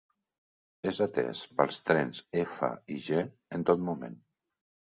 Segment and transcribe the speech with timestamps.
[0.91, 3.23] És atès pels trens F i G
[3.59, 4.19] en tot moment.